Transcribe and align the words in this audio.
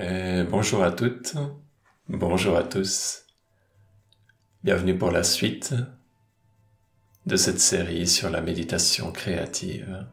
Et 0.00 0.44
bonjour 0.44 0.84
à 0.84 0.92
toutes, 0.92 1.34
bonjour 2.08 2.56
à 2.56 2.62
tous. 2.62 3.24
Bienvenue 4.62 4.96
pour 4.96 5.10
la 5.10 5.24
suite 5.24 5.74
de 7.26 7.34
cette 7.34 7.58
série 7.58 8.06
sur 8.06 8.30
la 8.30 8.40
méditation 8.40 9.10
créative. 9.10 10.06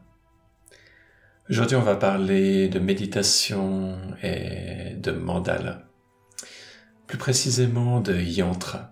Aujourd'hui, 1.48 1.76
on 1.76 1.82
va 1.82 1.94
parler 1.94 2.68
de 2.68 2.80
méditation 2.80 3.96
et 4.24 4.94
de 4.96 5.12
mandala, 5.12 5.86
plus 7.06 7.18
précisément 7.18 8.00
de 8.00 8.18
yantra, 8.18 8.90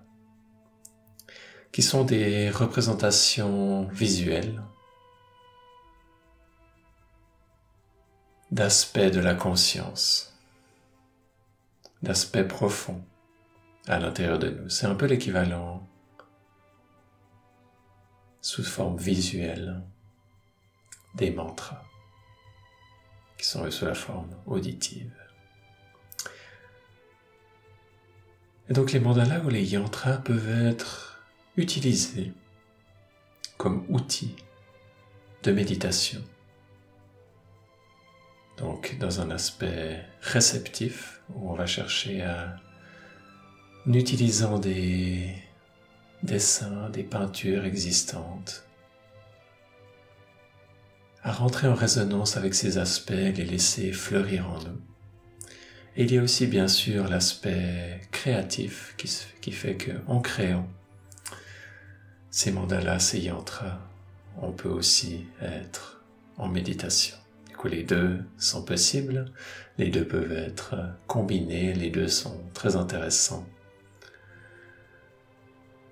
qui 1.73 1.83
sont 1.83 2.05
des 2.05 2.51
représentations 2.51 3.89
visuelles 3.89 4.63
d'aspects 8.53 9.01
de 9.01 9.19
la 9.19 9.35
conscience 9.35 10.34
d'aspect 12.05 12.45
profond 12.45 13.03
à 13.89 13.99
l'intérieur 13.99 14.39
de 14.39 14.51
nous. 14.51 14.69
C'est 14.69 14.87
un 14.87 14.95
peu 14.95 15.07
l'équivalent 15.07 15.89
sous 18.41 18.63
forme 18.63 18.99
visuelle 18.99 19.83
des 21.15 21.31
mantras 21.31 21.83
qui 23.39 23.47
sont 23.47 23.69
sous 23.71 23.87
la 23.87 23.95
forme 23.95 24.31
auditive. 24.47 25.13
Et 28.69 28.75
donc 28.75 28.93
les 28.93 29.01
mandalas 29.01 29.41
ou 29.41 29.49
les 29.49 29.65
yantras 29.65 30.19
peuvent 30.19 30.67
être 30.67 31.23
utilisés 31.57 32.33
comme 33.57 33.87
outils 33.89 34.37
de 35.43 35.53
méditation 35.53 36.23
donc 38.57 38.97
dans 38.99 39.21
un 39.21 39.31
aspect 39.31 40.05
réceptif, 40.21 41.21
où 41.35 41.51
on 41.51 41.55
va 41.55 41.67
chercher 41.67 42.23
à, 42.23 42.57
en 43.87 43.93
utilisant 43.93 44.59
des 44.59 45.35
dessins, 46.23 46.89
des 46.91 47.03
peintures 47.03 47.65
existantes, 47.65 48.65
à 51.23 51.33
rentrer 51.33 51.69
en 51.69 51.75
résonance 51.75 52.37
avec 52.37 52.55
ces 52.55 52.79
aspects, 52.79 53.11
les 53.11 53.45
laisser 53.45 53.93
fleurir 53.93 54.49
en 54.49 54.63
nous. 54.63 54.81
Il 55.97 56.13
y 56.13 56.19
a 56.19 56.23
aussi 56.23 56.47
bien 56.47 56.69
sûr 56.69 57.09
l'aspect 57.09 58.01
créatif 58.11 58.95
qui, 58.99 59.11
qui 59.41 59.53
fait 59.53 59.77
qu'en 59.77 60.21
créant 60.21 60.69
ces 62.31 62.51
mandalas, 62.51 62.99
ces 62.99 63.21
yantras, 63.21 63.79
on 64.43 64.51
peut 64.51 64.69
aussi 64.69 65.27
être 65.41 66.03
en 66.37 66.49
méditation 66.49 67.17
les 67.69 67.83
deux 67.83 68.21
sont 68.39 68.65
possibles, 68.65 69.27
les 69.79 69.91
deux 69.91 70.07
peuvent 70.07 70.33
être 70.33 70.77
combinés, 71.07 71.73
les 71.75 71.91
deux 71.91 72.09
sont 72.09 72.41
très 72.53 72.77
intéressants 72.77 73.47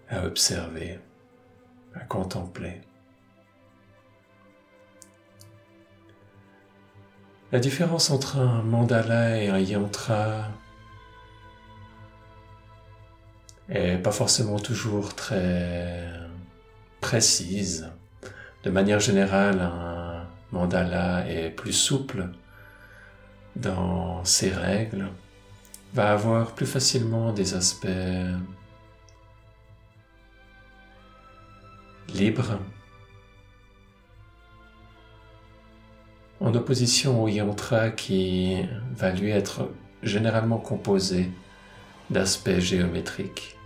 à 0.09 0.25
observer, 0.27 0.99
à 1.95 2.01
contempler. 2.01 2.83
La 7.51 7.59
différence 7.59 8.11
entre 8.11 8.39
un 8.39 8.63
mandala 8.63 9.39
et 9.39 9.49
un 9.49 9.59
yantra 9.59 10.49
est 13.69 13.99
pas 13.99 14.13
forcément 14.13 14.59
toujours 14.59 15.15
très 15.15 16.11
précise. 17.01 17.91
De 18.65 18.71
manière 18.71 19.01
générale, 19.01 19.61
un 19.61 20.02
mandala 20.53 21.29
est 21.29 21.51
plus 21.51 21.73
souple 21.73 22.29
dans 23.57 24.25
ses 24.25 24.51
règles, 24.51 25.09
va 25.95 26.13
avoir 26.13 26.53
plus 26.53 26.67
facilement 26.67 27.33
des 27.33 27.55
aspects 27.55 27.87
libres, 32.15 32.59
en 36.41 36.55
opposition 36.55 37.23
au 37.23 37.29
yantra 37.29 37.91
qui 37.91 38.57
va 38.97 39.11
lui 39.13 39.31
être 39.31 39.71
généralement 40.03 40.59
composé 40.59 41.31
d'aspects 42.11 42.59
géométriques 42.59 43.57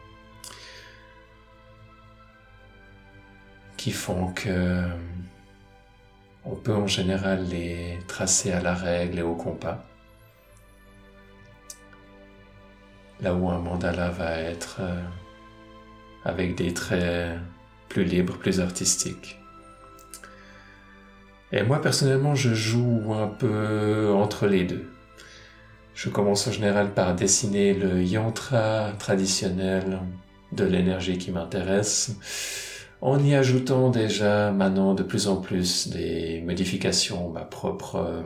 qui 3.76 3.92
font 3.92 4.32
que 4.32 4.84
on 6.46 6.54
peut 6.54 6.74
en 6.74 6.86
général 6.86 7.44
les 7.48 7.98
tracer 8.06 8.52
à 8.52 8.60
la 8.60 8.74
règle 8.74 9.18
et 9.18 9.22
au 9.22 9.34
compas. 9.34 9.84
Là 13.20 13.34
où 13.34 13.48
un 13.48 13.58
mandala 13.58 14.10
va 14.10 14.38
être 14.38 14.78
euh, 14.80 15.02
avec 16.24 16.54
des 16.54 16.72
traits 16.72 17.38
plus 17.88 18.04
libres, 18.04 18.36
plus 18.36 18.60
artistiques. 18.60 19.38
Et 21.52 21.62
moi 21.62 21.80
personnellement, 21.80 22.34
je 22.34 22.54
joue 22.54 23.14
un 23.14 23.28
peu 23.28 24.10
entre 24.12 24.46
les 24.46 24.64
deux. 24.64 24.90
Je 25.94 26.10
commence 26.10 26.46
en 26.46 26.52
général 26.52 26.92
par 26.92 27.14
dessiner 27.14 27.72
le 27.72 28.02
yantra 28.02 28.92
traditionnel 28.98 30.00
de 30.52 30.64
l'énergie 30.64 31.16
qui 31.16 31.30
m'intéresse 31.32 32.16
en 33.00 33.22
y 33.22 33.34
ajoutant 33.34 33.90
déjà 33.90 34.50
maintenant 34.52 34.94
de 34.94 35.02
plus 35.02 35.28
en 35.28 35.36
plus 35.36 35.88
des 35.88 36.40
modifications, 36.40 37.30
ma 37.30 37.44
propre 37.44 37.96
euh, 37.96 38.22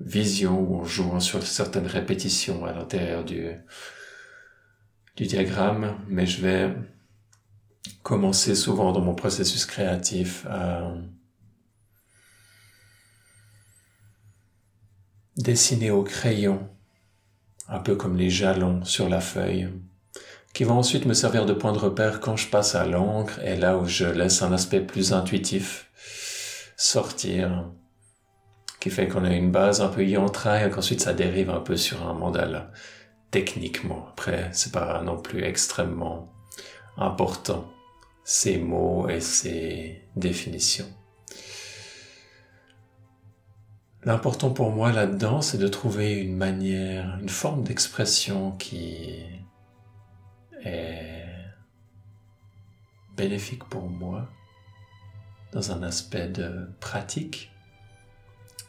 vision, 0.00 0.60
ou 0.60 0.80
en 0.80 0.84
jouant 0.84 1.20
sur 1.20 1.42
certaines 1.42 1.86
répétitions 1.86 2.64
à 2.64 2.72
l'intérieur 2.72 3.24
du, 3.24 3.50
du 5.16 5.26
diagramme, 5.26 5.96
mais 6.08 6.26
je 6.26 6.40
vais 6.42 6.74
commencer 8.02 8.54
souvent 8.54 8.92
dans 8.92 9.02
mon 9.02 9.14
processus 9.14 9.66
créatif 9.66 10.46
à 10.46 10.94
dessiner 15.36 15.90
au 15.90 16.02
crayon, 16.02 16.68
un 17.68 17.78
peu 17.78 17.96
comme 17.96 18.16
les 18.16 18.30
jalons 18.30 18.84
sur 18.84 19.08
la 19.08 19.20
feuille, 19.20 19.68
qui 20.52 20.64
vont 20.64 20.78
ensuite 20.78 21.06
me 21.06 21.14
servir 21.14 21.46
de 21.46 21.52
point 21.52 21.72
de 21.72 21.78
repère 21.78 22.20
quand 22.20 22.36
je 22.36 22.48
passe 22.48 22.74
à 22.74 22.84
l'encre 22.86 23.38
et 23.40 23.56
là 23.56 23.76
où 23.76 23.86
je 23.86 24.04
laisse 24.04 24.42
un 24.42 24.52
aspect 24.52 24.80
plus 24.80 25.12
intuitif 25.12 25.90
sortir, 26.76 27.70
qui 28.80 28.90
fait 28.90 29.06
qu'on 29.06 29.24
a 29.24 29.34
une 29.34 29.50
base 29.50 29.82
un 29.82 29.88
peu 29.88 30.04
yantra 30.04 30.64
et 30.66 30.70
qu'ensuite 30.70 31.02
ça 31.02 31.12
dérive 31.12 31.50
un 31.50 31.60
peu 31.60 31.76
sur 31.76 32.06
un 32.08 32.14
mandala. 32.14 32.70
Techniquement, 33.30 34.06
après, 34.10 34.48
c'est 34.52 34.72
pas 34.72 35.02
non 35.02 35.20
plus 35.20 35.44
extrêmement 35.44 36.32
important, 36.96 37.70
ces 38.24 38.58
mots 38.58 39.08
et 39.08 39.20
ces 39.20 40.02
définitions. 40.16 40.88
L'important 44.02 44.50
pour 44.50 44.70
moi 44.70 44.92
là-dedans, 44.92 45.42
c'est 45.42 45.58
de 45.58 45.68
trouver 45.68 46.14
une 46.14 46.36
manière, 46.36 47.18
une 47.20 47.28
forme 47.28 47.62
d'expression 47.62 48.52
qui 48.52 49.16
est 50.64 51.26
bénéfique 53.16 53.64
pour 53.64 53.88
moi 53.88 54.28
dans 55.52 55.72
un 55.72 55.82
aspect 55.82 56.28
de 56.28 56.68
pratique 56.80 57.50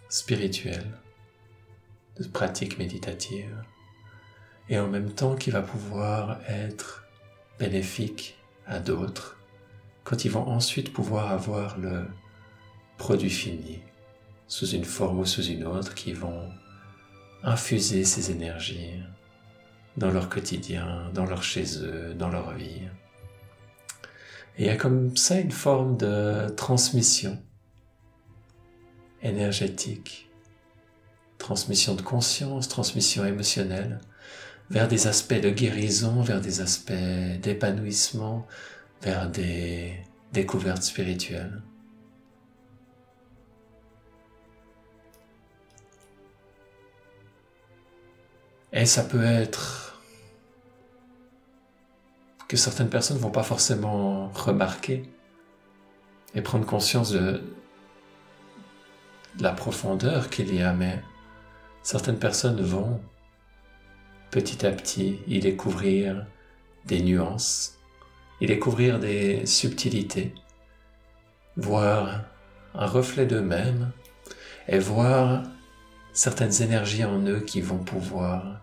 spirituelle, 0.09 0.97
de 2.19 2.27
pratique 2.27 2.77
méditative, 2.77 3.55
et 4.69 4.79
en 4.79 4.87
même 4.87 5.13
temps 5.13 5.35
qui 5.35 5.51
va 5.51 5.61
pouvoir 5.61 6.39
être 6.47 7.05
bénéfique 7.59 8.37
à 8.65 8.79
d'autres 8.79 9.37
quand 10.03 10.25
ils 10.25 10.31
vont 10.31 10.47
ensuite 10.47 10.93
pouvoir 10.93 11.31
avoir 11.31 11.77
le 11.77 12.07
produit 12.97 13.29
fini 13.29 13.79
sous 14.47 14.67
une 14.67 14.85
forme 14.85 15.19
ou 15.19 15.25
sous 15.25 15.43
une 15.43 15.65
autre 15.65 15.93
qui 15.93 16.13
vont 16.13 16.49
infuser 17.43 18.03
ces 18.03 18.31
énergies 18.31 19.01
dans 19.97 20.11
leur 20.11 20.29
quotidien, 20.29 21.09
dans 21.13 21.25
leur 21.25 21.43
chez 21.43 21.79
eux, 21.83 22.13
dans 22.13 22.29
leur 22.29 22.53
vie. 22.53 22.81
Et 24.57 24.63
il 24.63 24.65
y 24.65 24.69
a 24.69 24.75
comme 24.75 25.15
ça 25.17 25.39
une 25.39 25.51
forme 25.51 25.97
de 25.97 26.49
transmission 26.55 27.37
énergétique, 29.21 30.29
transmission 31.37 31.95
de 31.95 32.01
conscience, 32.01 32.67
transmission 32.67 33.25
émotionnelle, 33.25 33.99
vers 34.69 34.87
des 34.87 35.07
aspects 35.07 35.39
de 35.39 35.49
guérison, 35.49 36.21
vers 36.21 36.41
des 36.41 36.61
aspects 36.61 36.93
d'épanouissement, 37.41 38.47
vers 39.01 39.29
des 39.29 39.93
découvertes 40.31 40.83
spirituelles. 40.83 41.61
Et 48.73 48.85
ça 48.85 49.03
peut 49.03 49.23
être 49.23 49.99
que 52.47 52.57
certaines 52.57 52.89
personnes 52.89 53.17
vont 53.17 53.31
pas 53.31 53.43
forcément 53.43 54.29
remarquer 54.29 55.03
et 56.35 56.41
prendre 56.41 56.65
conscience 56.65 57.11
de 57.11 57.41
la 59.39 59.51
profondeur 59.51 60.29
qu'il 60.29 60.53
y 60.53 60.61
a, 60.61 60.73
mais 60.73 61.01
certaines 61.83 62.19
personnes 62.19 62.61
vont 62.61 63.01
petit 64.29 64.65
à 64.65 64.71
petit 64.71 65.19
y 65.27 65.39
découvrir 65.39 66.25
des 66.85 67.01
nuances, 67.01 67.77
y 68.39 68.45
découvrir 68.45 68.99
des 68.99 69.45
subtilités, 69.45 70.33
voir 71.57 72.21
un 72.73 72.85
reflet 72.85 73.25
d'eux-mêmes 73.25 73.91
et 74.67 74.79
voir 74.79 75.43
certaines 76.13 76.61
énergies 76.61 77.05
en 77.05 77.21
eux 77.25 77.39
qui 77.39 77.61
vont 77.61 77.77
pouvoir 77.77 78.61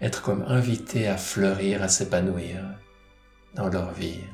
être 0.00 0.22
comme 0.22 0.42
invités 0.42 1.06
à 1.06 1.16
fleurir, 1.16 1.82
à 1.82 1.88
s'épanouir 1.88 2.60
dans 3.54 3.68
leur 3.68 3.92
vie. 3.92 4.24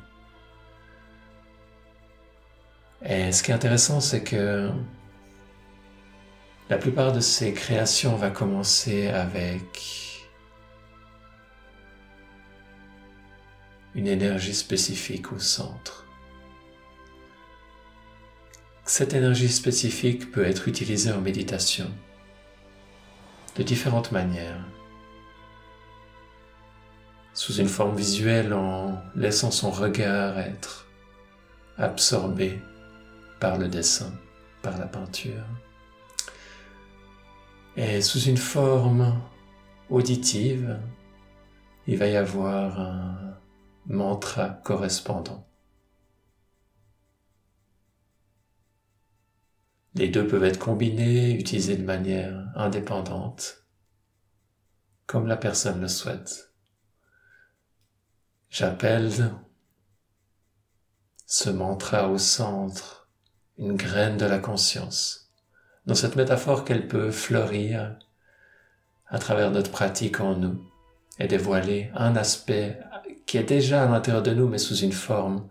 Et 3.04 3.32
ce 3.32 3.42
qui 3.42 3.50
est 3.50 3.54
intéressant, 3.54 4.00
c'est 4.00 4.22
que 4.22 4.70
la 6.68 6.78
plupart 6.78 7.12
de 7.12 7.20
ces 7.20 7.52
créations 7.52 8.16
va 8.16 8.30
commencer 8.30 9.08
avec 9.08 10.26
une 13.94 14.06
énergie 14.06 14.54
spécifique 14.54 15.32
au 15.32 15.38
centre. 15.38 16.05
Cette 18.98 19.12
énergie 19.12 19.50
spécifique 19.50 20.32
peut 20.32 20.46
être 20.46 20.68
utilisée 20.68 21.12
en 21.12 21.20
méditation 21.20 21.84
de 23.54 23.62
différentes 23.62 24.10
manières. 24.10 24.64
Sous 27.34 27.56
une 27.56 27.68
forme 27.68 27.94
visuelle 27.94 28.54
en 28.54 28.98
laissant 29.14 29.50
son 29.50 29.70
regard 29.70 30.38
être 30.38 30.86
absorbé 31.76 32.58
par 33.38 33.58
le 33.58 33.68
dessin, 33.68 34.14
par 34.62 34.78
la 34.78 34.86
peinture. 34.86 35.44
Et 37.76 38.00
sous 38.00 38.20
une 38.20 38.38
forme 38.38 39.20
auditive, 39.90 40.78
il 41.86 41.98
va 41.98 42.06
y 42.06 42.16
avoir 42.16 42.80
un 42.80 43.36
mantra 43.88 44.48
correspondant. 44.64 45.45
Les 49.96 50.08
deux 50.08 50.26
peuvent 50.26 50.44
être 50.44 50.58
combinés, 50.58 51.30
utilisés 51.30 51.78
de 51.78 51.82
manière 51.84 52.52
indépendante, 52.54 53.64
comme 55.06 55.26
la 55.26 55.38
personne 55.38 55.80
le 55.80 55.88
souhaite. 55.88 56.52
J'appelle 58.50 59.32
ce 61.24 61.48
mantra 61.48 62.10
au 62.10 62.18
centre 62.18 63.08
une 63.56 63.74
graine 63.74 64.18
de 64.18 64.26
la 64.26 64.38
conscience. 64.38 65.32
Dans 65.86 65.94
cette 65.94 66.16
métaphore 66.16 66.66
qu'elle 66.66 66.88
peut 66.88 67.10
fleurir 67.10 67.98
à 69.06 69.18
travers 69.18 69.50
notre 69.50 69.70
pratique 69.70 70.20
en 70.20 70.36
nous 70.36 70.62
et 71.18 71.26
dévoiler 71.26 71.90
un 71.94 72.16
aspect 72.16 72.78
qui 73.24 73.38
est 73.38 73.44
déjà 73.44 73.84
à 73.84 73.88
l'intérieur 73.88 74.22
de 74.22 74.34
nous 74.34 74.46
mais 74.46 74.58
sous 74.58 74.76
une 74.76 74.92
forme 74.92 75.48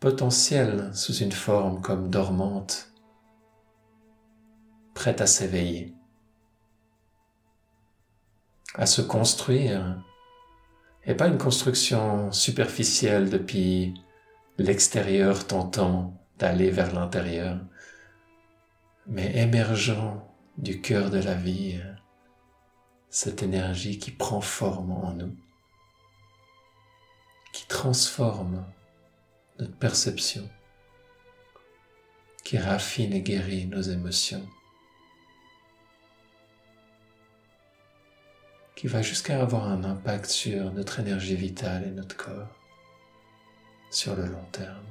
potentielle, 0.00 0.90
sous 0.92 1.14
une 1.14 1.30
forme 1.30 1.80
comme 1.80 2.10
dormante, 2.10 2.89
prête 5.00 5.22
à 5.22 5.26
s'éveiller, 5.26 5.94
à 8.74 8.84
se 8.84 9.00
construire, 9.00 9.98
et 11.06 11.14
pas 11.14 11.26
une 11.26 11.38
construction 11.38 12.30
superficielle 12.32 13.30
depuis 13.30 13.94
l'extérieur 14.58 15.46
tentant 15.46 16.12
d'aller 16.38 16.70
vers 16.70 16.92
l'intérieur, 16.92 17.58
mais 19.06 19.34
émergeant 19.38 20.30
du 20.58 20.82
cœur 20.82 21.08
de 21.08 21.16
la 21.18 21.32
vie, 21.32 21.80
cette 23.08 23.42
énergie 23.42 23.98
qui 23.98 24.10
prend 24.10 24.42
forme 24.42 24.92
en 24.92 25.14
nous, 25.14 25.34
qui 27.54 27.66
transforme 27.68 28.66
notre 29.58 29.78
perception, 29.78 30.46
qui 32.44 32.58
raffine 32.58 33.14
et 33.14 33.22
guérit 33.22 33.64
nos 33.64 33.80
émotions. 33.80 34.46
Qui 38.80 38.86
va 38.86 39.02
jusqu'à 39.02 39.42
avoir 39.42 39.68
un 39.68 39.84
impact 39.84 40.24
sur 40.24 40.72
notre 40.72 41.00
énergie 41.00 41.36
vitale 41.36 41.86
et 41.86 41.90
notre 41.90 42.16
corps 42.16 42.48
sur 43.90 44.16
le 44.16 44.24
long 44.24 44.46
terme. 44.52 44.86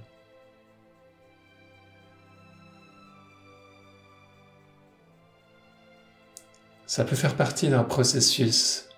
Ça 6.85 7.03
peut 7.03 7.15
faire 7.15 7.35
partie 7.35 7.67
d'un 7.67 7.83
processus 7.83 8.89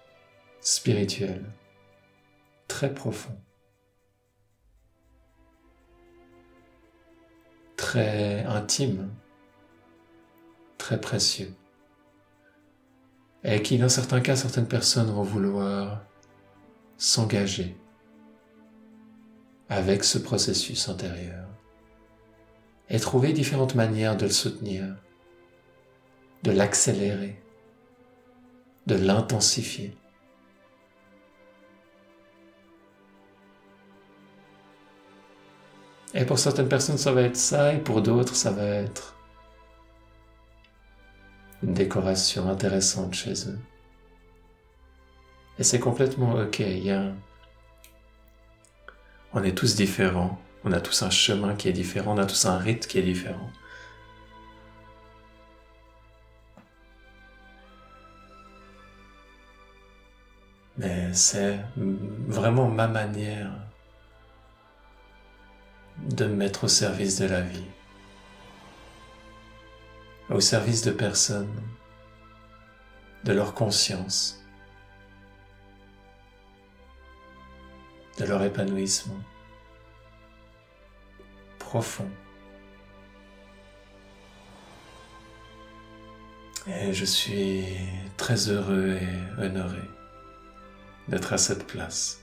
spirituel 0.60 1.46
très 2.68 2.94
profond, 2.94 3.40
très 7.78 8.44
intime, 8.44 9.10
très 10.78 11.00
précieux 11.00 11.54
et 13.44 13.62
qui, 13.62 13.78
dans 13.78 13.90
certains 13.90 14.22
cas, 14.22 14.36
certaines 14.36 14.68
personnes 14.68 15.12
vont 15.12 15.24
vouloir 15.24 16.02
s'engager 16.98 17.76
avec 19.70 20.04
ce 20.04 20.18
processus 20.18 20.90
intérieur 20.90 21.48
et 22.90 23.00
trouver 23.00 23.34
différentes 23.34 23.74
manières 23.74 24.18
de 24.18 24.26
le 24.26 24.32
soutenir, 24.32 24.96
de 26.44 26.52
l'accélérer, 26.52 27.42
de 28.86 28.96
l'intensifier. 28.96 29.96
Et 36.14 36.26
pour 36.26 36.38
certaines 36.38 36.68
personnes, 36.68 36.98
ça 36.98 37.14
va 37.14 37.22
être 37.22 37.38
ça, 37.38 37.74
et 37.74 37.80
pour 37.80 38.02
d'autres, 38.02 38.36
ça 38.36 38.52
va 38.52 38.66
être 38.66 39.16
une 41.64 41.74
décoration 41.74 42.50
intéressante 42.50 43.14
chez 43.14 43.48
eux. 43.50 43.60
Et 45.60 45.64
c'est 45.64 45.80
complètement 45.80 46.34
ok, 46.34 46.60
il. 46.60 47.14
On 49.34 49.44
est 49.44 49.58
tous 49.58 49.76
différents, 49.76 50.40
on 50.64 50.72
a 50.72 50.82
tous 50.82 51.04
un 51.04 51.10
chemin 51.10 51.56
qui 51.56 51.70
est 51.70 51.74
différent, 51.74 52.16
on 52.16 52.18
a 52.18 52.26
tous 52.26 52.46
un 52.46 52.58
rythme 52.58 52.90
qui 52.90 53.00
est 53.00 53.04
différent. 53.04 53.50
Mais 60.78 61.14
c'est 61.14 61.60
vraiment 62.28 62.68
ma 62.68 62.88
manière 62.88 63.52
de 66.00 66.26
me 66.26 66.36
mettre 66.36 66.64
au 66.64 66.68
service 66.68 67.20
de 67.20 67.26
la 67.26 67.42
vie 67.42 67.68
au 70.32 70.40
service 70.40 70.82
de 70.82 70.92
personnes, 70.92 71.62
de 73.24 73.34
leur 73.34 73.54
conscience, 73.54 74.42
de 78.18 78.26
leur 78.26 78.42
épanouissement 78.44 79.20
profond. 81.60 82.10
Et 86.68 86.94
je 86.94 87.06
suis 87.06 87.66
très 88.18 88.50
heureux 88.50 89.00
et 89.02 89.42
honoré 89.42 89.82
d'être 91.08 91.34
à 91.34 91.38
cette 91.38 91.66
place. 91.66 92.22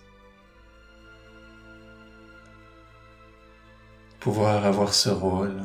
Pouvoir 4.21 4.65
avoir 4.65 4.95
ce 4.95 5.11
rôle 5.11 5.63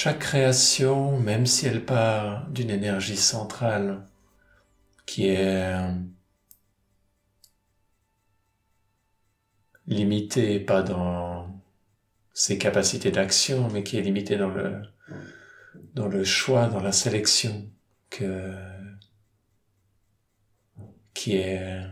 Chaque 0.00 0.20
création, 0.20 1.18
même 1.18 1.44
si 1.44 1.66
elle 1.66 1.84
part 1.84 2.48
d'une 2.50 2.70
énergie 2.70 3.16
centrale 3.16 4.06
qui 5.06 5.26
est 5.26 5.74
limitée 9.88 10.60
pas 10.60 10.84
dans 10.84 11.60
ses 12.32 12.58
capacités 12.58 13.10
d'action, 13.10 13.68
mais 13.70 13.82
qui 13.82 13.98
est 13.98 14.02
limitée 14.02 14.36
dans 14.36 14.50
le, 14.50 14.82
dans 15.94 16.06
le 16.06 16.22
choix, 16.22 16.68
dans 16.68 16.78
la 16.78 16.92
sélection 16.92 17.68
que, 18.08 18.54
qui 21.12 21.38
est 21.38 21.82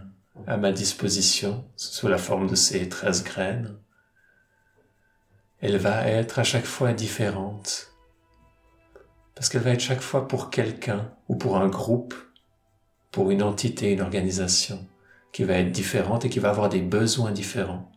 à 0.47 0.57
ma 0.57 0.71
disposition 0.71 1.69
sous 1.75 2.07
la 2.07 2.19
forme 2.19 2.47
de 2.47 2.55
ces 2.55 2.89
13 2.89 3.25
graines. 3.25 3.77
Elle 5.59 5.79
va 5.79 6.07
être 6.07 6.39
à 6.39 6.45
chaque 6.45 6.67
fois 6.67 6.93
différente 6.93 7.96
parce 9.37 9.51
qu'elle 9.51 9.63
va 9.63 9.71
être 9.71 9.81
chaque 9.81 10.01
fois 10.01 10.27
pour 10.27 10.51
quelqu'un 10.51 11.13
ou 11.29 11.37
pour 11.37 11.59
un 11.59 11.69
groupe, 11.69 12.15
pour 13.13 13.31
une 13.31 13.43
entité, 13.43 13.93
une 13.93 14.01
organisation, 14.01 14.85
qui 15.31 15.45
va 15.45 15.59
être 15.59 15.71
différente 15.71 16.25
et 16.25 16.31
qui 16.31 16.39
va 16.39 16.49
avoir 16.49 16.71
des 16.71 16.81
besoins 16.81 17.31
différents 17.31 17.93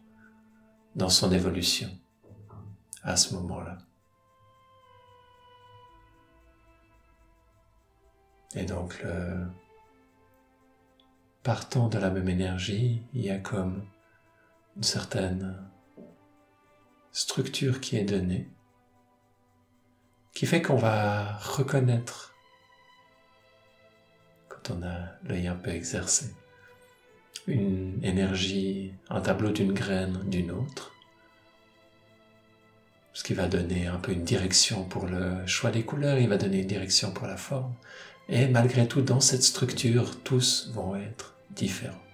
dans 0.95 1.07
son 1.07 1.31
évolution 1.31 1.89
à 3.03 3.15
ce 3.15 3.33
moment-là. 3.35 3.77
Et 8.55 8.65
donc, 8.65 9.01
partant 11.43 11.87
de 11.87 11.97
la 11.97 12.09
même 12.09 12.27
énergie, 12.27 13.01
il 13.13 13.21
y 13.21 13.29
a 13.29 13.37
comme 13.37 13.85
une 14.75 14.83
certaine 14.83 15.55
structure 17.13 17.79
qui 17.79 17.95
est 17.95 18.03
donnée 18.03 18.49
qui 20.39 20.45
fait 20.45 20.61
qu'on 20.61 20.77
va 20.77 21.37
reconnaître, 21.39 22.33
quand 24.47 24.73
on 24.73 24.83
a 24.83 25.09
l'œil 25.25 25.49
un 25.49 25.55
peu 25.55 25.69
exercé, 25.69 26.33
une 27.45 27.99
énergie, 28.03 28.93
un 29.09 29.19
tableau 29.19 29.51
d'une 29.51 29.73
graine 29.73 30.17
d'une 30.29 30.51
autre, 30.51 30.93
ce 33.11 33.25
qui 33.25 33.33
va 33.33 33.49
donner 33.49 33.87
un 33.87 33.97
peu 33.97 34.13
une 34.13 34.23
direction 34.23 34.85
pour 34.85 35.07
le 35.07 35.45
choix 35.45 35.71
des 35.71 35.83
couleurs, 35.83 36.17
il 36.17 36.29
va 36.29 36.37
donner 36.37 36.61
une 36.61 36.67
direction 36.67 37.11
pour 37.11 37.27
la 37.27 37.35
forme. 37.35 37.73
Et 38.29 38.47
malgré 38.47 38.87
tout, 38.87 39.01
dans 39.01 39.19
cette 39.19 39.43
structure, 39.43 40.23
tous 40.23 40.71
vont 40.71 40.95
être 40.95 41.35
différents. 41.49 42.05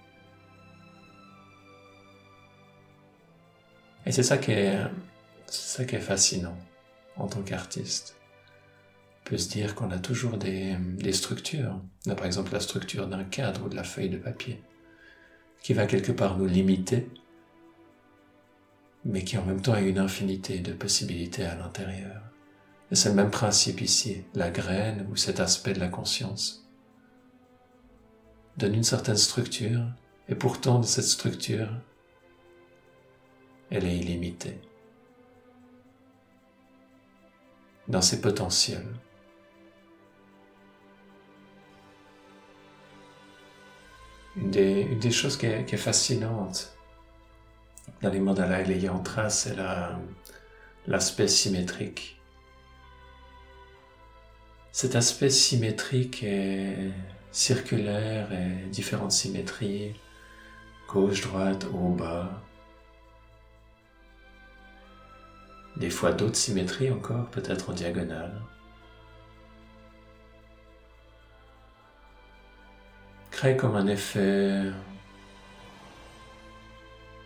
Et 4.04 4.10
c'est 4.10 4.24
ça 4.24 4.36
qui 4.36 4.50
est, 4.50 4.80
ça 5.46 5.84
qui 5.84 5.94
est 5.94 6.00
fascinant 6.00 6.58
en 7.16 7.28
tant 7.28 7.42
qu'artiste. 7.42 8.15
Peut 9.26 9.36
se 9.36 9.50
dire 9.50 9.74
qu'on 9.74 9.90
a 9.90 9.98
toujours 9.98 10.38
des, 10.38 10.76
des 10.78 11.12
structures. 11.12 11.78
On 12.06 12.10
a 12.10 12.14
par 12.14 12.26
exemple 12.26 12.52
la 12.52 12.60
structure 12.60 13.08
d'un 13.08 13.24
cadre 13.24 13.66
ou 13.66 13.68
de 13.68 13.76
la 13.76 13.84
feuille 13.84 14.08
de 14.08 14.16
papier 14.16 14.62
qui 15.66 15.72
va 15.72 15.86
quelque 15.86 16.12
part 16.12 16.38
nous 16.38 16.46
limiter, 16.46 17.10
mais 19.04 19.24
qui 19.24 19.36
en 19.36 19.44
même 19.44 19.60
temps 19.60 19.72
a 19.72 19.80
une 19.80 19.98
infinité 19.98 20.60
de 20.60 20.72
possibilités 20.72 21.44
à 21.44 21.56
l'intérieur. 21.56 22.22
Et 22.92 22.94
c'est 22.94 23.08
le 23.08 23.16
même 23.16 23.32
principe 23.32 23.80
ici, 23.80 24.22
la 24.34 24.50
graine 24.50 25.08
ou 25.10 25.16
cet 25.16 25.40
aspect 25.40 25.72
de 25.72 25.80
la 25.80 25.88
conscience 25.88 26.68
donne 28.56 28.76
une 28.76 28.84
certaine 28.84 29.16
structure, 29.16 29.82
et 30.28 30.36
pourtant 30.36 30.78
de 30.78 30.86
cette 30.86 31.04
structure, 31.04 31.68
elle 33.70 33.86
est 33.86 33.98
illimitée 33.98 34.60
dans 37.88 38.02
ses 38.02 38.20
potentiels. 38.20 38.86
Une 44.36 44.50
des, 44.50 45.10
choses 45.10 45.36
qui 45.36 45.46
est, 45.46 45.76
fascinante 45.76 46.76
dans 48.02 48.10
les 48.10 48.20
mandalas 48.20 48.60
et 48.60 48.64
les 48.64 48.80
yantras, 48.80 49.30
c'est 49.30 49.56
l'aspect 50.86 51.28
symétrique. 51.28 52.20
Cet 54.72 54.94
aspect 54.94 55.30
symétrique 55.30 56.22
est 56.22 56.90
circulaire 57.32 58.30
et 58.32 58.68
différentes 58.68 59.12
symétries, 59.12 59.94
gauche, 60.86 61.22
droite, 61.22 61.66
haut, 61.72 61.94
bas. 61.94 62.42
Des 65.76 65.90
fois 65.90 66.12
d'autres 66.12 66.36
symétries 66.36 66.90
encore, 66.90 67.30
peut-être 67.30 67.70
en 67.70 67.72
diagonale. 67.72 68.42
Crée 73.36 73.54
comme 73.54 73.76
un 73.76 73.86
effet 73.86 74.62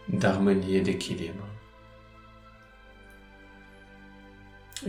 d'harmonie 0.08 0.74
et 0.74 0.80
d'équilibre. 0.80 1.46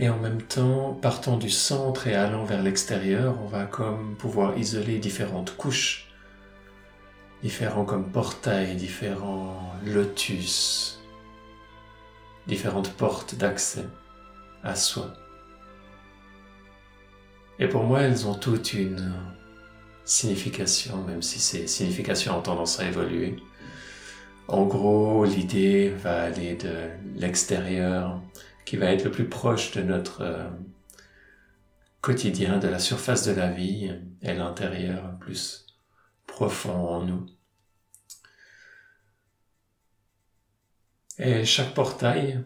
Et 0.00 0.08
en 0.08 0.18
même 0.18 0.42
temps, 0.42 0.94
partant 1.00 1.36
du 1.36 1.48
centre 1.48 2.08
et 2.08 2.16
allant 2.16 2.44
vers 2.44 2.60
l'extérieur, 2.60 3.38
on 3.40 3.46
va 3.46 3.66
comme 3.66 4.16
pouvoir 4.16 4.58
isoler 4.58 4.98
différentes 4.98 5.56
couches, 5.56 6.08
différents 7.40 7.84
comme 7.84 8.10
portails, 8.10 8.74
différents 8.74 9.74
lotus, 9.86 11.00
différentes 12.48 12.90
portes 12.94 13.36
d'accès 13.36 13.86
à 14.64 14.74
soi. 14.74 15.14
Et 17.60 17.68
pour 17.68 17.84
moi, 17.84 18.00
elles 18.00 18.26
ont 18.26 18.34
toutes 18.34 18.72
une 18.72 19.14
signification, 20.12 21.02
même 21.04 21.22
si 21.22 21.40
ces 21.40 21.66
significations 21.66 22.38
ont 22.38 22.42
tendance 22.42 22.78
à 22.80 22.86
évoluer. 22.86 23.36
En 24.48 24.66
gros, 24.66 25.24
l'idée 25.24 25.88
va 25.88 26.22
aller 26.24 26.54
de 26.54 26.90
l'extérieur, 27.16 28.20
qui 28.66 28.76
va 28.76 28.92
être 28.92 29.04
le 29.04 29.10
plus 29.10 29.28
proche 29.28 29.72
de 29.72 29.82
notre 29.82 30.20
euh, 30.22 30.50
quotidien, 32.02 32.58
de 32.58 32.68
la 32.68 32.78
surface 32.78 33.26
de 33.26 33.32
la 33.32 33.50
vie, 33.50 33.90
et 34.20 34.34
l'intérieur 34.34 35.18
plus 35.18 35.66
profond 36.26 36.88
en 36.88 37.04
nous. 37.04 37.26
Et 41.18 41.44
chaque 41.44 41.74
portail, 41.74 42.44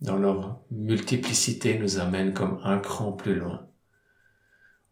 dans 0.00 0.16
leur 0.16 0.60
multiplicité, 0.70 1.78
nous 1.78 1.98
amène 1.98 2.32
comme 2.32 2.60
un 2.64 2.78
cran 2.78 3.12
plus 3.12 3.34
loin. 3.34 3.68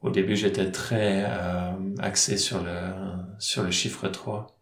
Au 0.02 0.10
début, 0.10 0.34
j'étais 0.34 0.70
très 0.72 1.24
euh, 1.28 1.94
axé 2.00 2.36
sur 2.36 2.60
le, 2.62 2.92
sur 3.38 3.62
le 3.62 3.70
chiffre 3.70 4.08
3. 4.08 4.58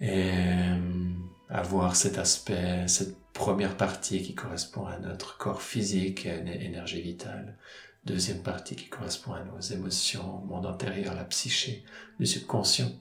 Et 0.00 0.30
euh, 0.32 1.12
avoir 1.48 1.96
cet 1.96 2.18
aspect, 2.18 2.86
cette 2.86 3.16
première 3.32 3.76
partie 3.76 4.22
qui 4.22 4.34
correspond 4.34 4.86
à 4.86 4.98
notre 4.98 5.38
corps 5.38 5.62
physique 5.62 6.26
et 6.26 6.64
énergie 6.64 7.02
vitale. 7.02 7.58
Deuxième 8.04 8.42
partie 8.42 8.76
qui 8.76 8.88
correspond 8.88 9.32
à 9.32 9.42
nos 9.42 9.58
émotions, 9.58 10.42
monde 10.46 10.66
intérieur, 10.66 11.14
la 11.16 11.24
psyché, 11.24 11.84
le 12.20 12.26
subconscient. 12.26 12.92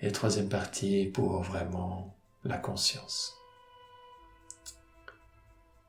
Et 0.00 0.10
troisième 0.10 0.48
partie 0.48 1.06
pour 1.06 1.42
vraiment 1.42 2.16
la 2.42 2.58
conscience. 2.58 3.32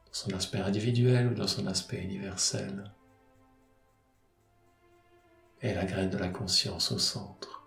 Dans 0.05 0.13
son 0.13 0.33
aspect 0.35 0.59
individuel 0.59 1.29
ou 1.29 1.33
dans 1.33 1.47
son 1.47 1.65
aspect 1.65 1.97
universel 1.97 2.91
et 5.65 5.73
la 5.73 5.85
graine 5.85 6.11
de 6.11 6.17
la 6.17 6.27
conscience 6.27 6.91
au 6.91 6.99
centre. 6.99 7.63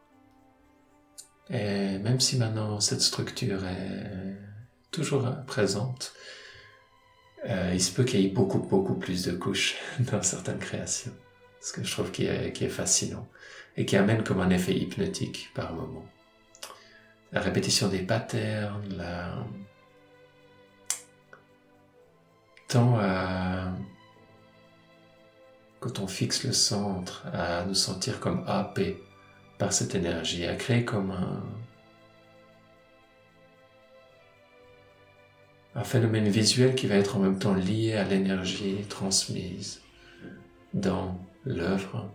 Et 1.51 1.99
même 1.99 2.21
si 2.21 2.37
maintenant 2.37 2.79
cette 2.81 3.01
structure 3.01 3.67
est 3.67 4.37
toujours 4.93 5.29
présente, 5.47 6.13
euh, 7.47 7.73
il 7.75 7.83
se 7.83 7.93
peut 7.93 8.05
qu'il 8.05 8.21
y 8.21 8.27
ait 8.27 8.31
beaucoup, 8.31 8.61
beaucoup 8.61 8.95
plus 8.95 9.25
de 9.25 9.33
couches 9.33 9.77
dans 10.13 10.23
certaines 10.23 10.59
créations. 10.59 11.13
Ce 11.61 11.73
que 11.73 11.83
je 11.83 11.91
trouve 11.91 12.13
qui 12.13 12.27
est, 12.27 12.69
fascinant 12.69 13.29
et 13.77 13.85
qui 13.85 13.97
amène 13.97 14.23
comme 14.23 14.41
un 14.41 14.51
effet 14.51 14.77
hypnotique 14.77 15.51
par 15.55 15.75
moment. 15.75 16.07
La 17.33 17.41
répétition 17.41 17.89
des 17.89 17.99
patterns, 17.99 18.97
la... 18.97 19.45
tend 22.69 22.97
à 22.99 23.73
quand 25.81 26.01
on 26.01 26.07
fixe 26.07 26.45
le 26.45 26.53
centre, 26.53 27.25
à 27.33 27.65
nous 27.65 27.75
sentir 27.75 28.21
comme 28.21 28.45
happés 28.47 29.03
par 29.59 29.73
cette 29.73 29.95
énergie, 29.95 30.47
à 30.47 30.55
créer 30.57 30.85
comme 30.85 31.11
un, 31.11 31.43
un 35.75 35.85
phénomène 35.85 36.29
visuel 36.29 36.75
qui 36.75 36.87
va 36.87 36.97
être 36.97 37.17
en 37.17 37.21
même 37.21 37.39
temps 37.39 37.55
lié 37.55 37.95
à 37.95 38.05
l'énergie 38.05 38.85
transmise 38.89 39.81
dans 40.75 41.19
l'œuvre, 41.45 42.11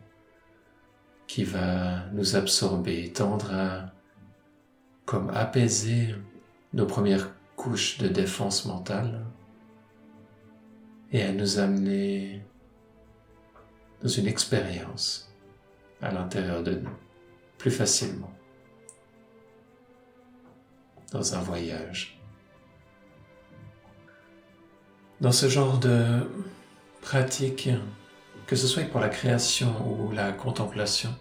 qui 1.27 1.43
va 1.43 2.05
nous 2.13 2.35
absorber, 2.35 3.11
tendre 3.11 3.53
à 3.53 3.93
comme 5.05 5.29
apaiser 5.29 6.15
nos 6.73 6.85
premières 6.85 7.29
couches 7.55 7.97
de 7.97 8.07
défense 8.07 8.65
mentale 8.65 9.25
et 11.11 11.23
à 11.23 11.31
nous 11.31 11.59
amener 11.59 12.41
dans 14.03 14.09
une 14.09 14.27
expérience 14.27 15.33
à 16.01 16.11
l'intérieur 16.11 16.61
de 16.61 16.75
nous, 16.75 16.97
plus 17.57 17.71
facilement, 17.71 18.31
dans 21.11 21.35
un 21.35 21.39
voyage. 21.39 22.19
Dans 25.21 25.31
ce 25.31 25.47
genre 25.47 25.79
de 25.79 26.29
pratique, 27.01 27.69
que 28.45 28.57
ce 28.57 28.67
soit 28.67 28.83
pour 28.83 28.99
la 28.99 29.07
création 29.07 29.73
ou 29.89 30.11
la 30.11 30.33
contemplation, 30.33 31.15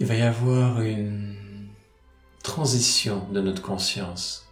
il 0.00 0.06
va 0.06 0.14
y 0.16 0.22
avoir 0.22 0.80
une 0.80 1.68
transition 2.42 3.28
de 3.28 3.40
notre 3.40 3.62
conscience 3.62 4.48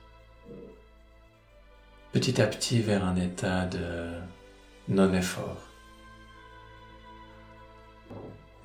petit 2.13 2.41
à 2.41 2.47
petit 2.47 2.81
vers 2.81 3.05
un 3.05 3.17
état 3.17 3.67
de 3.67 4.11
non-effort. 4.89 5.63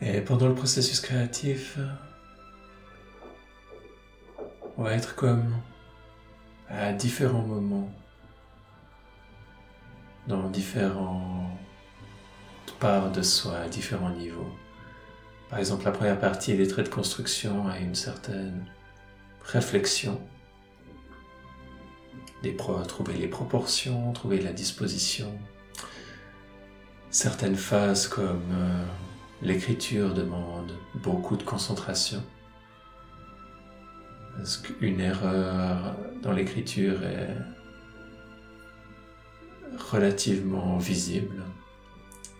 Et 0.01 0.21
pendant 0.21 0.47
le 0.47 0.55
processus 0.55 0.99
créatif, 0.99 1.77
on 4.77 4.83
va 4.83 4.93
être 4.93 5.15
comme 5.15 5.55
à 6.69 6.93
différents 6.93 7.43
moments, 7.43 7.91
dans 10.27 10.49
différents 10.49 11.57
parts 12.81 13.11
de 13.11 13.21
soi 13.21 13.59
à 13.59 13.67
différents 13.69 14.09
niveaux. 14.09 14.51
Par 15.49 15.59
exemple, 15.59 15.85
la 15.85 15.91
première 15.91 16.19
partie, 16.19 16.57
les 16.57 16.67
traits 16.67 16.87
de 16.87 16.91
construction, 16.91 17.67
a 17.67 17.77
une 17.77 17.93
certaine 17.93 18.65
réflexion, 19.43 20.19
trouver 22.87 23.13
les 23.13 23.27
proportions, 23.27 24.11
trouver 24.13 24.41
la 24.41 24.51
disposition. 24.51 25.31
Certaines 27.11 27.57
phases 27.57 28.07
comme 28.07 28.41
euh, 28.53 28.85
l'écriture 29.41 30.13
demandent 30.13 30.71
beaucoup 30.95 31.35
de 31.35 31.43
concentration. 31.43 32.23
Parce 34.37 34.55
qu'une 34.55 35.01
erreur 35.01 35.97
dans 36.21 36.31
l'écriture 36.31 37.03
est 37.03 37.35
relativement 39.77 40.77
visible 40.77 41.43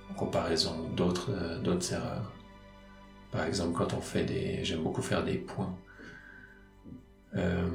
en 0.10 0.14
comparaison 0.14 0.90
d'autres 0.96 1.60
d'autres 1.62 1.92
erreurs? 1.92 2.32
Par 3.30 3.44
exemple, 3.46 3.74
quand 3.74 3.94
on 3.94 4.02
fait 4.02 4.24
des, 4.24 4.64
j'aime 4.64 4.84
beaucoup 4.84 5.02
faire 5.02 5.26
des 5.26 5.38
points 5.38 5.78
euh, 7.36 7.68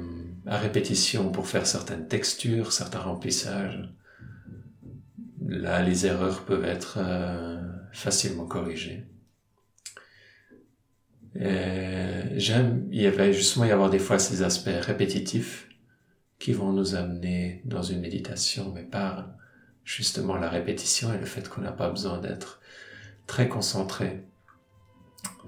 à 0.46 0.56
répétition 0.56 1.30
pour 1.30 1.46
faire 1.46 1.66
certaines 1.66 2.08
textures, 2.08 2.72
certains 2.72 3.00
remplissages. 3.00 3.92
Là, 5.46 5.82
les 5.82 6.06
erreurs 6.06 6.44
peuvent 6.44 6.64
être 6.64 6.98
euh, 6.98 7.62
facilement 7.92 8.46
corrigées. 8.46 9.06
J'aime, 11.34 12.88
il 12.90 13.06
avait 13.06 13.32
justement 13.32 13.66
y 13.66 13.70
avoir 13.70 13.90
des 13.90 13.98
fois 13.98 14.18
ces 14.18 14.42
aspects 14.42 14.70
répétitifs 14.80 15.68
qui 16.38 16.52
vont 16.52 16.72
nous 16.72 16.94
amener 16.94 17.62
dans 17.64 17.82
une 17.82 18.00
méditation, 18.00 18.72
mais 18.74 18.82
par 18.82 19.28
justement 19.84 20.36
la 20.36 20.48
répétition 20.48 21.12
et 21.12 21.18
le 21.18 21.26
fait 21.26 21.48
qu'on 21.48 21.60
n'a 21.60 21.72
pas 21.72 21.90
besoin 21.90 22.18
d'être 22.18 22.60
très 23.26 23.48
concentré 23.48 24.24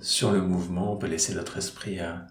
sur 0.00 0.32
le 0.32 0.40
mouvement, 0.40 0.92
on 0.92 0.96
peut 0.96 1.08
laisser 1.08 1.34
notre 1.34 1.58
esprit 1.58 2.00
à 2.00 2.26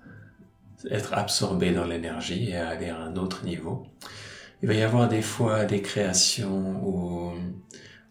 être 0.89 1.13
absorbé 1.13 1.74
dans 1.74 1.86
l'énergie 1.86 2.50
et 2.50 2.57
à 2.57 2.69
aller 2.69 2.89
à 2.89 2.97
un 2.97 3.15
autre 3.15 3.43
niveau. 3.43 3.86
Il 4.62 4.68
va 4.68 4.74
y 4.74 4.82
avoir 4.82 5.08
des 5.08 5.22
fois 5.22 5.66
des 5.66 5.82
créations 5.82 6.84
où 6.84 7.34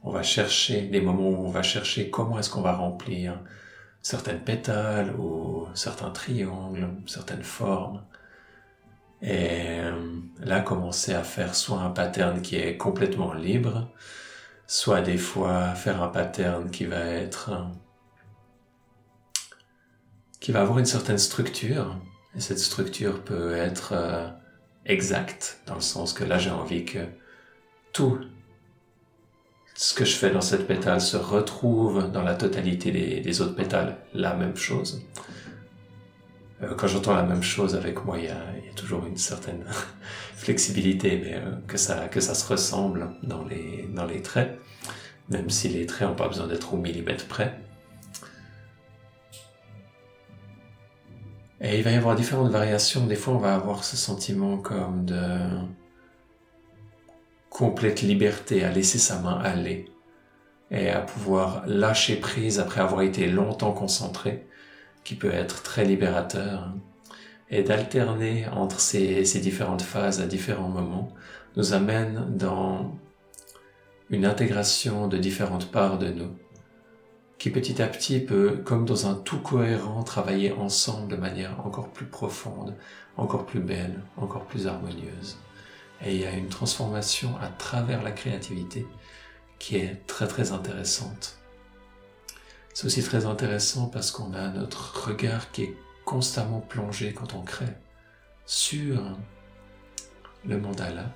on 0.04 0.10
va 0.10 0.22
chercher, 0.22 0.82
des 0.82 1.00
moments 1.00 1.28
où 1.30 1.46
on 1.46 1.50
va 1.50 1.62
chercher 1.62 2.10
comment 2.10 2.38
est-ce 2.38 2.50
qu'on 2.50 2.62
va 2.62 2.74
remplir 2.74 3.40
certaines 4.02 4.40
pétales 4.40 5.14
ou 5.18 5.66
certains 5.74 6.10
triangles, 6.10 6.88
certaines 7.06 7.42
formes. 7.42 8.04
Et 9.22 9.80
euh, 9.80 10.20
là, 10.38 10.60
commencer 10.60 11.14
à 11.14 11.24
faire 11.24 11.56
soit 11.56 11.80
un 11.80 11.90
pattern 11.90 12.40
qui 12.42 12.56
est 12.56 12.76
complètement 12.76 13.34
libre, 13.34 13.90
soit 14.68 15.00
des 15.00 15.18
fois 15.18 15.74
faire 15.74 16.02
un 16.02 16.08
pattern 16.08 16.70
qui 16.70 16.84
va 16.84 17.04
être 17.04 17.50
qui 20.38 20.52
va 20.52 20.60
avoir 20.60 20.78
une 20.78 20.86
certaine 20.86 21.18
structure. 21.18 21.98
Et 22.36 22.40
cette 22.40 22.60
structure 22.60 23.24
peut 23.24 23.56
être 23.56 23.94
exacte, 24.86 25.60
dans 25.66 25.74
le 25.74 25.80
sens 25.80 26.12
que 26.12 26.24
là 26.24 26.38
j'ai 26.38 26.50
envie 26.50 26.84
que 26.84 27.00
tout 27.92 28.18
ce 29.76 29.92
que 29.94 30.04
je 30.04 30.16
fais 30.16 30.30
dans 30.30 30.40
cette 30.40 30.66
pétale 30.66 31.00
se 31.00 31.16
retrouve 31.16 32.10
dans 32.10 32.22
la 32.22 32.34
totalité 32.34 32.90
des, 33.20 33.40
autres 33.42 33.54
pétales, 33.54 33.98
la 34.14 34.34
même 34.34 34.56
chose. 34.56 35.02
Euh, 36.62 36.74
quand 36.74 36.86
j'entends 36.86 37.14
la 37.14 37.22
même 37.22 37.42
chose 37.42 37.74
avec 37.74 38.02
moi, 38.06 38.18
il 38.18 38.24
y 38.24 38.28
a, 38.28 38.72
toujours 38.74 39.04
une 39.06 39.18
certaine 39.18 39.64
flexibilité, 40.34 41.20
mais 41.22 41.34
euh, 41.34 41.56
que, 41.66 41.76
ça, 41.76 42.08
que 42.08 42.20
ça 42.20 42.34
se 42.34 42.50
ressemble 42.50 43.10
dans 43.22 43.44
les, 43.44 43.86
dans 43.92 44.06
les 44.06 44.22
traits, 44.22 44.58
même 45.28 45.50
si 45.50 45.68
les 45.68 45.84
traits 45.84 46.08
n'ont 46.08 46.14
pas 46.14 46.28
besoin 46.28 46.46
d'être 46.46 46.72
au 46.72 46.78
millimètre 46.78 47.26
près. 47.26 47.58
Et 51.60 51.78
il 51.78 51.84
va 51.84 51.90
y 51.90 51.94
avoir 51.94 52.16
différentes 52.16 52.50
variations. 52.50 53.06
Des 53.06 53.16
fois, 53.16 53.34
on 53.34 53.38
va 53.38 53.54
avoir 53.54 53.84
ce 53.84 53.96
sentiment 53.96 54.58
comme 54.58 55.04
de 55.06 55.38
complète 57.48 58.02
liberté 58.02 58.64
à 58.64 58.70
laisser 58.70 58.98
sa 58.98 59.18
main 59.18 59.40
aller 59.42 59.86
et 60.70 60.90
à 60.90 61.00
pouvoir 61.00 61.64
lâcher 61.66 62.16
prise 62.16 62.58
après 62.58 62.80
avoir 62.80 63.02
été 63.02 63.28
longtemps 63.28 63.72
concentré, 63.72 64.46
qui 65.04 65.14
peut 65.14 65.32
être 65.32 65.62
très 65.62 65.84
libérateur. 65.84 66.74
Et 67.48 67.62
d'alterner 67.62 68.46
entre 68.48 68.80
ces, 68.80 69.24
ces 69.24 69.38
différentes 69.40 69.82
phases 69.82 70.20
à 70.20 70.26
différents 70.26 70.68
moments 70.68 71.08
nous 71.56 71.72
amène 71.72 72.36
dans 72.36 72.94
une 74.10 74.26
intégration 74.26 75.08
de 75.08 75.16
différentes 75.16 75.70
parts 75.70 75.98
de 75.98 76.08
nous 76.08 76.36
qui 77.38 77.50
petit 77.50 77.82
à 77.82 77.86
petit 77.86 78.20
peut, 78.20 78.62
comme 78.64 78.86
dans 78.86 79.06
un 79.06 79.14
tout 79.14 79.38
cohérent, 79.38 80.02
travailler 80.02 80.52
ensemble 80.52 81.08
de 81.08 81.16
manière 81.16 81.64
encore 81.66 81.88
plus 81.88 82.06
profonde, 82.06 82.74
encore 83.16 83.46
plus 83.46 83.60
belle, 83.60 84.02
encore 84.16 84.46
plus 84.46 84.66
harmonieuse. 84.66 85.38
Et 86.04 86.14
il 86.14 86.20
y 86.20 86.26
a 86.26 86.32
une 86.32 86.48
transformation 86.48 87.36
à 87.40 87.48
travers 87.48 88.02
la 88.02 88.12
créativité 88.12 88.86
qui 89.58 89.76
est 89.76 90.06
très 90.06 90.26
très 90.26 90.52
intéressante. 90.52 91.38
C'est 92.74 92.86
aussi 92.86 93.02
très 93.02 93.24
intéressant 93.24 93.86
parce 93.86 94.10
qu'on 94.10 94.34
a 94.34 94.48
notre 94.48 95.08
regard 95.08 95.50
qui 95.50 95.62
est 95.62 95.76
constamment 96.04 96.60
plongé 96.60 97.12
quand 97.12 97.34
on 97.34 97.42
crée 97.42 97.74
sur 98.44 99.02
le 100.44 100.60
mandala 100.60 101.10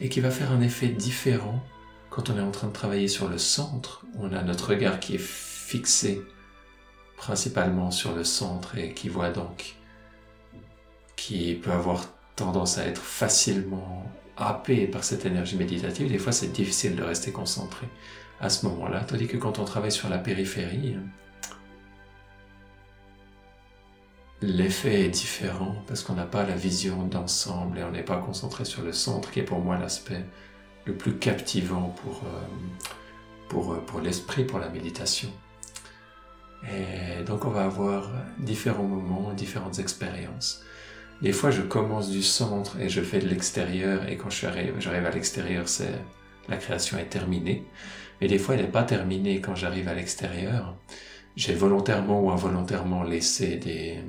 et 0.00 0.08
qui 0.08 0.20
va 0.20 0.30
faire 0.30 0.52
un 0.52 0.60
effet 0.60 0.88
différent 0.88 1.62
quand 2.10 2.30
on 2.30 2.38
est 2.38 2.42
en 2.42 2.50
train 2.50 2.68
de 2.68 2.72
travailler 2.72 3.08
sur 3.08 3.28
le 3.28 3.38
centre, 3.38 4.04
on 4.18 4.32
a 4.32 4.42
notre 4.42 4.70
regard 4.70 5.00
qui 5.00 5.14
est 5.14 5.20
fixé 5.20 6.22
principalement 7.16 7.90
sur 7.90 8.14
le 8.14 8.24
centre 8.24 8.78
et 8.78 8.94
qui 8.94 9.08
voit 9.08 9.30
donc, 9.30 9.76
qui 11.16 11.54
peut 11.54 11.72
avoir 11.72 12.06
tendance 12.36 12.78
à 12.78 12.86
être 12.86 13.02
facilement 13.02 14.04
happé 14.36 14.86
par 14.86 15.04
cette 15.04 15.26
énergie 15.26 15.56
méditative. 15.56 16.08
Des 16.08 16.18
fois, 16.18 16.32
c'est 16.32 16.52
difficile 16.52 16.96
de 16.96 17.02
rester 17.02 17.32
concentré 17.32 17.88
à 18.40 18.48
ce 18.48 18.66
moment-là. 18.66 19.04
Tandis 19.04 19.26
que 19.26 19.36
quand 19.36 19.58
on 19.58 19.64
travaille 19.64 19.92
sur 19.92 20.08
la 20.08 20.18
périphérie, 20.18 20.96
l'effet 24.40 25.06
est 25.06 25.08
différent 25.08 25.74
parce 25.86 26.02
qu'on 26.02 26.14
n'a 26.14 26.24
pas 26.24 26.44
la 26.44 26.54
vision 26.54 27.04
d'ensemble 27.06 27.78
et 27.78 27.82
on 27.82 27.90
n'est 27.90 28.04
pas 28.04 28.18
concentré 28.18 28.64
sur 28.64 28.82
le 28.82 28.92
centre 28.92 29.30
qui 29.30 29.40
est 29.40 29.44
pour 29.44 29.58
moi 29.58 29.76
l'aspect 29.76 30.24
le 30.88 30.94
plus 30.94 31.18
captivant 31.18 31.94
pour, 32.02 32.22
euh, 32.24 32.40
pour, 33.48 33.74
euh, 33.74 33.76
pour 33.86 34.00
l'esprit, 34.00 34.44
pour 34.44 34.58
la 34.58 34.70
méditation. 34.70 35.28
Et 36.64 37.22
donc 37.22 37.44
on 37.44 37.50
va 37.50 37.64
avoir 37.64 38.10
différents 38.38 38.88
moments, 38.96 39.32
différentes 39.34 39.78
expériences. 39.78 40.64
Des 41.22 41.32
fois 41.32 41.50
je 41.50 41.62
commence 41.62 42.10
du 42.10 42.22
centre 42.22 42.80
et 42.80 42.88
je 42.88 43.02
fais 43.02 43.20
de 43.20 43.28
l'extérieur 43.28 44.08
et 44.08 44.16
quand 44.16 44.30
j'arrive, 44.30 44.74
à 45.06 45.10
l'extérieur, 45.10 45.68
c'est 45.68 45.94
la 46.48 46.56
création 46.56 46.98
est 46.98 47.10
terminée. 47.10 47.64
Mais 48.20 48.26
des 48.26 48.38
fois 48.38 48.54
elle 48.54 48.62
n'est 48.62 48.68
pas 48.80 48.82
terminée 48.82 49.40
quand 49.40 49.54
j'arrive 49.54 49.88
à 49.88 49.94
l'extérieur. 49.94 50.76
J'ai 51.36 51.54
volontairement 51.54 52.20
ou 52.20 52.30
involontairement 52.30 53.04
laissé 53.04 53.56
des, 53.56 54.00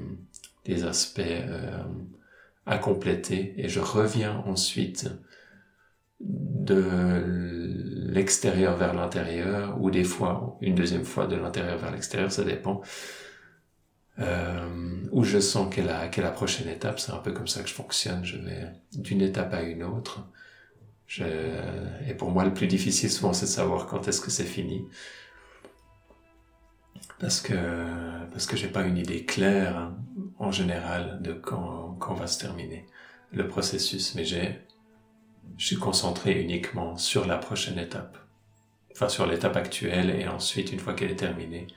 des 0.66 0.86
aspects 0.86 1.20
euh, 1.20 1.84
à 2.66 2.78
compléter 2.80 3.54
et 3.58 3.68
je 3.70 3.82
reviens 3.82 4.44
ensuite 4.48 5.10
de 6.20 8.10
l'extérieur 8.12 8.76
vers 8.76 8.94
l'intérieur, 8.94 9.82
ou 9.82 9.90
des 9.92 10.04
fois, 10.04 10.58
une 10.62 10.76
deuxième 10.76 11.06
fois 11.06 11.28
de 11.28 11.36
l'intérieur 11.36 11.78
vers 11.78 11.92
l'extérieur, 11.92 12.32
ça 12.32 12.44
dépend. 12.44 12.82
Euh, 14.20 15.08
où 15.12 15.24
je 15.24 15.40
sens 15.40 15.74
qu'est 15.74 15.84
la, 15.84 16.10
la 16.10 16.32
prochaine 16.32 16.68
étape, 16.68 17.00
c'est 17.00 17.14
un 17.14 17.20
peu 17.20 17.32
comme 17.32 17.48
ça 17.48 17.62
que 17.64 17.70
je 17.70 17.74
fonctionne, 17.74 18.26
je 18.26 18.38
vais 18.38 18.68
d'une 18.94 19.22
étape 19.22 19.54
à 19.54 19.62
une 19.62 19.84
autre. 19.84 20.28
Et 22.08 22.14
pour 22.14 22.30
moi, 22.30 22.44
le 22.44 22.54
plus 22.54 22.68
difficile 22.68 23.10
souvent, 23.10 23.34
c'est 23.34 23.46
de 23.46 23.52
savoir 23.52 23.88
quand 23.88 24.08
est-ce 24.08 24.22
que 24.22 24.30
c'est 24.30 24.44
fini. 24.44 24.86
Parce 27.20 27.42
que, 27.42 27.56
parce 28.32 28.46
que 28.46 28.56
j'ai 28.56 28.68
pas 28.68 28.84
une 28.84 28.98
idée 28.98 29.26
claire, 29.26 29.78
hein, 29.78 29.98
en 30.38 30.52
général, 30.52 31.22
de 31.22 31.34
quand, 31.34 31.96
quand 32.00 32.14
va 32.14 32.28
se 32.28 32.40
terminer 32.40 32.86
le 33.32 33.48
processus, 33.48 34.16
mais 34.16 34.24
j'ai 34.24 34.62
je 35.58 35.66
suis 35.66 35.78
concentré 35.78 36.42
uniquement 36.42 36.98
sur 36.98 37.26
la 37.26 37.38
prochaine 37.38 37.80
étape, 37.80 38.18
enfin 38.92 39.10
sur 39.10 39.26
l'étape 39.26 39.56
actuelle 39.56 40.10
et 40.10 40.28
ensuite 40.28 40.72
une 40.72 40.80
fois 40.80 40.94
qu'elle 40.94 41.12
est 41.12 41.16
terminée, 41.16 41.68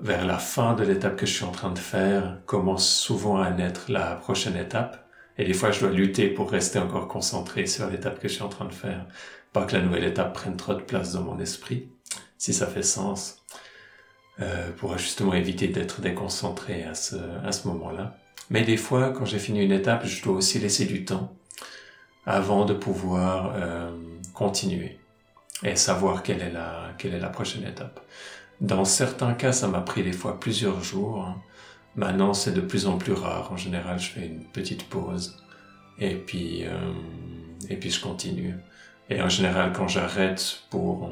vers 0.00 0.24
la 0.24 0.38
fin 0.38 0.74
de 0.74 0.84
l'étape 0.84 1.16
que 1.16 1.26
je 1.26 1.32
suis 1.32 1.44
en 1.44 1.50
train 1.50 1.70
de 1.70 1.78
faire, 1.78 2.38
commence 2.46 2.88
souvent 2.88 3.40
à 3.40 3.50
naître 3.50 3.90
la 3.90 4.14
prochaine 4.16 4.56
étape. 4.56 5.06
Et 5.36 5.44
des 5.44 5.54
fois, 5.54 5.70
je 5.70 5.80
dois 5.80 5.90
lutter 5.90 6.28
pour 6.28 6.50
rester 6.50 6.78
encore 6.78 7.08
concentré 7.08 7.66
sur 7.66 7.88
l'étape 7.88 8.20
que 8.20 8.28
je 8.28 8.34
suis 8.34 8.42
en 8.42 8.48
train 8.48 8.66
de 8.66 8.74
faire. 8.74 9.06
Pas 9.52 9.64
que 9.64 9.74
la 9.74 9.82
nouvelle 9.82 10.04
étape 10.04 10.34
prenne 10.34 10.56
trop 10.56 10.74
de 10.74 10.80
place 10.80 11.12
dans 11.12 11.22
mon 11.22 11.38
esprit, 11.40 11.88
si 12.38 12.52
ça 12.52 12.66
fait 12.66 12.82
sens, 12.82 13.42
euh, 14.40 14.70
pour 14.76 14.96
justement 14.96 15.34
éviter 15.34 15.68
d'être 15.68 16.00
déconcentré 16.00 16.84
à 16.84 16.94
ce, 16.94 17.16
à 17.44 17.52
ce 17.52 17.66
moment-là. 17.68 18.16
Mais 18.48 18.62
des 18.62 18.76
fois, 18.76 19.10
quand 19.10 19.24
j'ai 19.24 19.38
fini 19.38 19.64
une 19.64 19.72
étape, 19.72 20.06
je 20.06 20.22
dois 20.22 20.34
aussi 20.34 20.58
laisser 20.58 20.84
du 20.84 21.04
temps 21.04 21.34
avant 22.30 22.64
de 22.64 22.74
pouvoir 22.74 23.52
euh, 23.56 23.90
continuer. 24.34 24.98
et 25.62 25.76
savoir 25.76 26.22
quelle 26.22 26.40
est 26.40 26.52
la, 26.52 26.92
quelle 26.96 27.12
est 27.12 27.20
la 27.20 27.28
prochaine 27.28 27.64
étape. 27.64 28.00
Dans 28.60 28.84
certains 28.84 29.34
cas, 29.34 29.52
ça 29.52 29.68
m'a 29.68 29.80
pris 29.80 30.02
des 30.02 30.12
fois 30.12 30.40
plusieurs 30.40 30.82
jours. 30.82 31.34
Maintenant, 31.96 32.32
c'est 32.32 32.52
de 32.52 32.60
plus 32.60 32.86
en 32.86 32.96
plus 32.98 33.12
rare. 33.12 33.52
En 33.52 33.56
général, 33.56 33.98
je 33.98 34.10
fais 34.10 34.26
une 34.26 34.44
petite 34.44 34.88
pause 34.88 35.42
et 35.98 36.14
puis, 36.14 36.64
euh, 36.64 36.94
et 37.68 37.76
puis 37.76 37.90
je 37.90 38.00
continue. 38.00 38.54
Et 39.10 39.20
en 39.20 39.28
général, 39.28 39.72
quand 39.72 39.88
j'arrête 39.88 40.62
pour 40.70 41.10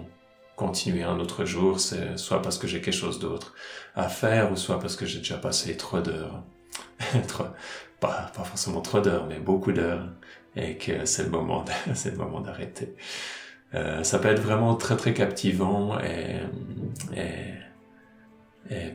continuer 0.56 1.02
un 1.02 1.18
autre 1.18 1.44
jour, 1.44 1.80
c'est 1.80 2.16
soit 2.16 2.40
parce 2.42 2.58
que 2.58 2.66
j'ai 2.66 2.80
quelque 2.80 2.94
chose 2.94 3.18
d'autre 3.18 3.54
à 3.96 4.08
faire 4.08 4.52
ou 4.52 4.56
soit 4.56 4.78
parce 4.78 4.96
que 4.96 5.04
j'ai 5.04 5.18
déjà 5.18 5.36
passé 5.36 5.76
trop 5.76 6.00
d'heures. 6.00 6.42
pas, 8.00 8.30
pas 8.34 8.44
forcément 8.44 8.80
trop 8.80 9.00
d'heures, 9.00 9.26
mais 9.28 9.40
beaucoup 9.40 9.72
d'heures 9.72 10.06
et 10.58 10.76
que 10.76 11.04
c'est 11.04 11.24
le 11.24 11.30
moment, 11.30 11.64
c'est 11.94 12.10
le 12.10 12.18
moment 12.18 12.40
d'arrêter. 12.40 12.94
Euh, 13.74 14.02
ça 14.02 14.18
peut 14.18 14.28
être 14.28 14.40
vraiment 14.40 14.74
très 14.76 14.96
très 14.96 15.14
captivant 15.14 15.98
et, 16.00 16.40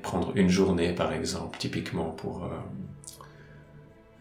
prendre 0.01 0.33
une 0.35 0.49
journée 0.49 0.93
par 0.93 1.13
exemple, 1.13 1.57
typiquement 1.57 2.11
pour 2.11 2.43
euh, 2.43 2.49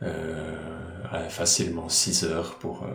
euh, 0.03 1.29
facilement 1.29 1.89
6 1.89 2.25
heures 2.25 2.55
pour, 2.55 2.87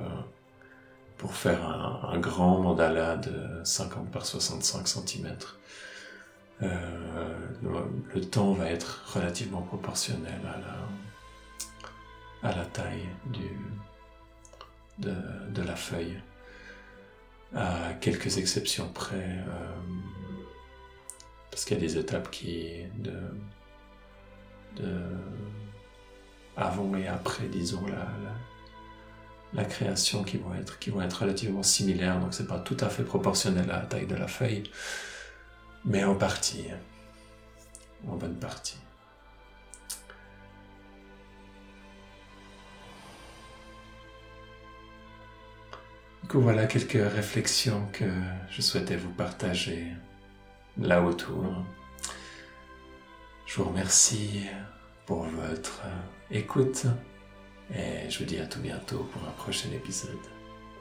pour 1.17 1.33
faire 1.33 1.63
un, 2.09 2.17
grand 2.17 2.59
mandala 2.59 3.17
de 3.17 3.61
50 3.63 4.09
par 4.09 4.25
65 4.25 4.87
cm. 4.87 5.35
Le, 6.61 6.69
le, 8.15 8.21
temps 8.21 8.53
va 8.53 8.71
être 8.71 9.03
relativement 9.13 9.61
proportionnel 9.61 10.41
à 10.43 10.57
la, 10.59 12.49
à 12.49 12.55
la 12.55 12.65
taille 12.65 13.09
du, 13.27 13.51
de, 14.99 15.61
la 15.61 15.75
feuille 15.75 16.21
à 17.55 17.93
quelques 18.01 18.37
exceptions 18.37 18.89
près, 18.89 19.15
euh, 19.15 19.75
parce 21.49 21.65
qu'il 21.65 21.77
y 21.77 21.79
a 21.79 21.81
des 21.81 21.97
étapes 21.97 22.29
qui 22.29 22.83
de, 22.99 23.13
avant 26.55 26.95
et 26.95 27.07
après, 27.07 27.47
disons 27.47 27.83
la, 29.53 29.65
création 29.65 30.23
qui 30.23 30.37
vont 30.37 30.53
être 30.53 30.77
qui 30.77 30.91
vont 30.91 31.01
être 31.01 31.21
relativement 31.21 31.63
similaires, 31.63 32.19
donc 32.19 32.33
c'est 32.33 32.47
pas 32.47 32.59
tout 32.59 32.77
à 32.79 32.89
fait 32.89 33.03
proportionnel 33.03 33.71
à 33.71 33.79
la 33.79 33.85
taille 33.85 34.05
de 34.05 34.15
la 34.15 34.27
feuille, 34.27 34.63
mais 35.83 36.03
en 36.03 36.15
partie, 36.15 36.65
en 38.07 38.15
bonne 38.15 38.35
partie. 38.35 38.77
Coup, 46.27 46.41
voilà 46.41 46.65
quelques 46.65 46.91
réflexions 47.13 47.87
que 47.93 48.03
je 48.49 48.61
souhaitais 48.61 48.97
vous 48.97 49.11
partager 49.11 49.87
là 50.77 51.01
autour. 51.01 51.63
Je 53.45 53.55
vous 53.55 53.63
remercie 53.63 54.45
pour 55.05 55.23
votre 55.23 55.83
écoute 56.29 56.85
et 57.73 58.09
je 58.09 58.19
vous 58.19 58.25
dis 58.25 58.39
à 58.39 58.45
tout 58.45 58.59
bientôt 58.59 59.07
pour 59.13 59.21
un 59.25 59.31
prochain 59.31 59.69
épisode. 59.71 60.19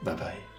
Bye 0.03 0.17
bye. 0.17 0.56